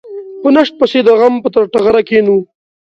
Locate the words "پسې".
0.79-0.99